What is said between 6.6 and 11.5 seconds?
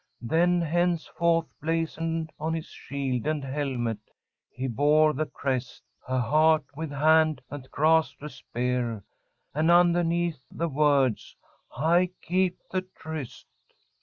with hand that grasped a spear, and, underneath, the words,